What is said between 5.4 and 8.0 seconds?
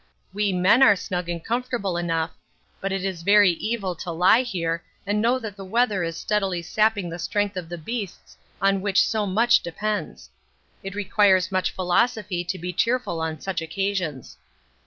the weather is steadily sapping the strength of the